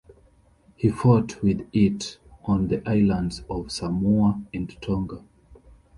He 0.77 0.89
fought 0.89 1.43
with 1.43 1.67
it 1.73 2.17
on 2.45 2.69
the 2.69 2.81
islands 2.89 3.43
of 3.47 3.71
Samoa 3.71 4.41
and 4.51 4.75
Tonga. 4.81 5.23